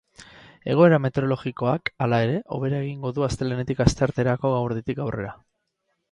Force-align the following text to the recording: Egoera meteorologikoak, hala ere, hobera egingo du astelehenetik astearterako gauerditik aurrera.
Egoera 0.75 0.97
meteorologikoak, 1.01 1.91
hala 2.05 2.21
ere, 2.27 2.39
hobera 2.55 2.79
egingo 2.85 3.11
du 3.17 3.25
astelehenetik 3.27 3.83
astearterako 3.85 4.51
gauerditik 4.55 5.03
aurrera. 5.09 5.35